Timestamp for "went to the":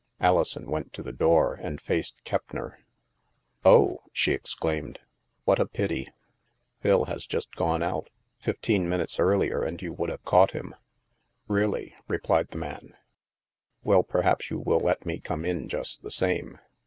0.65-1.11